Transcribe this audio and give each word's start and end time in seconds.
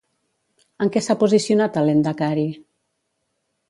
En 0.85 0.91
què 0.95 1.03
s'ha 1.09 1.17
posicionat 1.25 1.81
el 1.83 1.89
lehendakari? 1.91 2.51